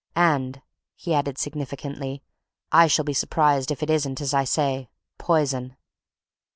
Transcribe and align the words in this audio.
And," 0.15 0.63
he 0.95 1.13
added 1.13 1.37
significantly, 1.37 2.23
"I 2.71 2.87
shall 2.87 3.05
be 3.05 3.13
surprised 3.13 3.69
if 3.69 3.83
it 3.83 3.89
isn't 3.91 4.19
as 4.19 4.33
I 4.33 4.45
say 4.45 4.89
poison!" 5.19 5.77